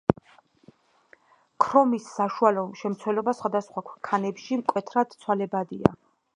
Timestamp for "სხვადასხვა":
3.43-3.87